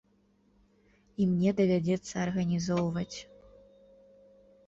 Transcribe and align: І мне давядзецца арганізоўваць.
І 1.17 1.25
мне 1.33 1.51
давядзецца 1.59 2.15
арганізоўваць. 2.25 3.17